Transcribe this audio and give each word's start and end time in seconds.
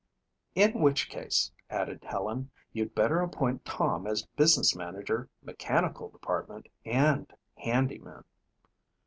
"In 0.55 0.79
which 0.81 1.11
case," 1.11 1.51
added 1.69 2.03
Helen, 2.03 2.49
"you'd 2.73 2.95
better 2.95 3.19
appoint 3.21 3.65
Tom 3.65 4.07
as 4.07 4.25
business 4.25 4.75
manager, 4.75 5.29
mechanical 5.43 6.09
department, 6.09 6.69
and 6.83 7.31
handyman." 7.57 8.23